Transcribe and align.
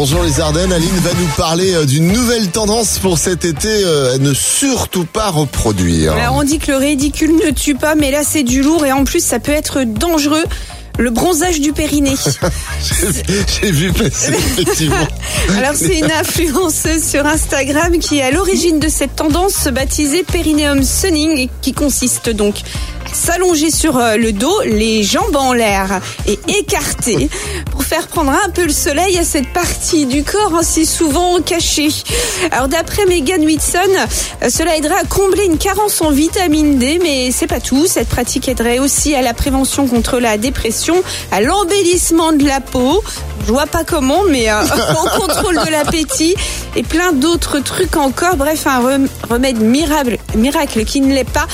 Bonjour 0.00 0.22
les 0.22 0.38
Ardennes, 0.38 0.72
Aline 0.72 0.96
va 1.00 1.10
nous 1.12 1.26
parler 1.36 1.74
euh, 1.74 1.84
d'une 1.84 2.12
nouvelle 2.12 2.46
tendance 2.52 3.00
pour 3.00 3.18
cet 3.18 3.44
été, 3.44 3.66
euh, 3.66 4.14
à 4.14 4.18
ne 4.18 4.32
surtout 4.32 5.04
pas 5.04 5.30
reproduire. 5.30 6.12
Alors 6.12 6.36
on 6.36 6.44
dit 6.44 6.60
que 6.60 6.70
le 6.70 6.76
ridicule 6.76 7.34
ne 7.34 7.50
tue 7.50 7.74
pas, 7.74 7.96
mais 7.96 8.12
là 8.12 8.20
c'est 8.22 8.44
du 8.44 8.62
lourd 8.62 8.86
et 8.86 8.92
en 8.92 9.02
plus 9.02 9.18
ça 9.18 9.40
peut 9.40 9.50
être 9.50 9.82
dangereux. 9.82 10.44
Le 10.98 11.10
bronzage 11.10 11.60
du 11.60 11.72
périnée. 11.72 12.14
J'ai- 13.60 13.70
vu 13.72 13.92
passer, 13.92 14.32
effectivement. 14.32 14.96
Alors 15.58 15.74
c'est 15.74 15.98
une 15.98 16.10
influenceuse 16.10 17.04
sur 17.04 17.26
Instagram 17.26 17.98
qui 17.98 18.18
est 18.18 18.22
à 18.22 18.30
l'origine 18.30 18.78
de 18.80 18.88
cette 18.88 19.16
tendance 19.16 19.66
baptisée 19.66 20.22
Perineum 20.22 20.82
Sunning 20.82 21.48
qui 21.60 21.72
consiste 21.72 22.30
donc 22.30 22.56
à 23.10 23.14
s'allonger 23.14 23.70
sur 23.70 23.96
euh, 23.96 24.16
le 24.16 24.32
dos, 24.32 24.60
les 24.64 25.02
jambes 25.02 25.36
en 25.36 25.52
l'air 25.52 26.00
et 26.26 26.38
écartées 26.58 27.30
faire 27.88 28.06
prendre 28.08 28.30
un 28.32 28.50
peu 28.50 28.64
le 28.66 28.72
soleil 28.72 29.16
à 29.18 29.24
cette 29.24 29.50
partie 29.54 30.04
du 30.04 30.22
corps 30.22 30.54
ainsi 30.58 30.84
souvent 30.84 31.40
cachée. 31.40 31.88
Alors 32.50 32.68
d'après 32.68 33.06
Megan 33.06 33.42
Whitson, 33.42 33.78
euh, 34.42 34.48
cela 34.50 34.76
aiderait 34.76 35.00
à 35.00 35.04
combler 35.04 35.44
une 35.46 35.56
carence 35.56 36.02
en 36.02 36.10
vitamine 36.10 36.78
D, 36.78 36.98
mais 37.02 37.30
c'est 37.32 37.46
pas 37.46 37.60
tout. 37.60 37.86
Cette 37.86 38.08
pratique 38.08 38.46
aiderait 38.46 38.78
aussi 38.78 39.14
à 39.14 39.22
la 39.22 39.32
prévention 39.32 39.86
contre 39.86 40.18
la 40.20 40.36
dépression, 40.36 40.96
à 41.32 41.40
l'embellissement 41.40 42.32
de 42.32 42.44
la 42.46 42.60
peau. 42.60 43.02
Je 43.46 43.52
vois 43.52 43.66
pas 43.66 43.84
comment, 43.84 44.22
mais 44.28 44.50
euh, 44.50 44.60
au 45.04 45.20
contrôle 45.20 45.54
de 45.64 45.70
l'appétit 45.70 46.34
et 46.76 46.82
plein 46.82 47.12
d'autres 47.12 47.58
trucs 47.60 47.96
encore. 47.96 48.36
Bref, 48.36 48.66
un 48.66 48.80
rem- 48.80 49.08
remède 49.30 49.60
miracle, 49.62 50.18
miracle 50.34 50.84
qui 50.84 51.00
ne 51.00 51.14
l'est 51.14 51.24
pas, 51.24 51.46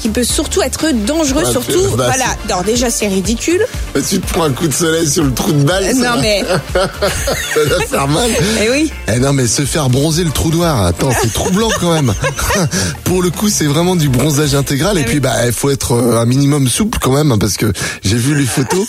qui 0.00 0.08
peut 0.08 0.24
surtout 0.24 0.62
être 0.62 0.90
dangereux, 1.04 1.44
Ouais, 1.44 1.50
surtout. 1.50 1.82
bah, 1.96 2.04
voilà. 2.06 2.24
Alors 2.48 2.62
déjà, 2.64 2.88
c'est 2.88 3.08
ridicule. 3.08 3.66
Tu 4.08 4.20
te 4.20 4.32
prends 4.32 4.44
un 4.44 4.52
coup 4.52 4.66
de 4.68 4.72
soleil 4.72 5.06
sur 5.06 5.24
le 5.24 5.34
trou 5.34 5.52
de 5.52 5.62
balle, 5.62 5.81
ça, 5.84 5.92
Non 5.94 6.20
mais, 6.20 6.42
ça 6.74 7.64
va 7.68 7.80
faire 7.86 8.08
mal. 8.08 8.30
eh 8.62 8.70
oui. 8.70 8.92
Eh 9.14 9.18
non 9.18 9.32
mais 9.32 9.46
se 9.46 9.62
faire 9.64 9.88
bronzer 9.90 10.24
le 10.24 10.30
trou 10.30 10.50
noir, 10.50 10.82
attends 10.82 11.10
c'est 11.20 11.32
troublant 11.32 11.70
quand 11.80 11.92
même. 11.92 12.12
Pour 13.04 13.22
le 13.22 13.30
coup 13.30 13.48
c'est 13.48 13.66
vraiment 13.66 13.96
du 13.96 14.08
bronzage 14.08 14.54
intégral 14.54 14.98
et 14.98 15.04
puis 15.04 15.20
bah 15.20 15.34
il 15.46 15.52
faut 15.52 15.70
être 15.70 15.92
euh, 15.92 16.20
un 16.20 16.26
minimum 16.26 16.68
souple 16.68 16.98
quand 17.00 17.12
même 17.12 17.32
hein, 17.32 17.38
parce 17.38 17.56
que 17.56 17.72
j'ai 18.04 18.16
vu 18.16 18.34
les 18.34 18.46
photos, 18.46 18.86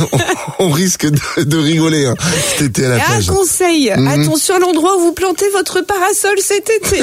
on, 0.58 0.70
risque 0.70 1.06
de, 1.06 1.42
de 1.44 1.56
rigoler 1.58 2.06
hein, 2.06 2.14
cet 2.56 2.62
été 2.68 2.86
à 2.86 2.88
la 2.90 2.96
Et 2.96 3.00
un 3.00 3.22
conseil, 3.32 3.92
Mhm. 3.96 4.08
attention 4.08 4.56
à 4.56 4.58
l'endroit 4.58 4.96
où 4.96 5.00
vous 5.00 5.12
plantez 5.12 5.48
votre 5.52 5.80
parasol 5.80 6.36
cet 6.40 6.68
été. 6.70 7.02